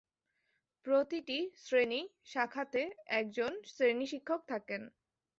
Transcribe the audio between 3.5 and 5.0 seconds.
শ্রেণী শিক্ষক থাকেন।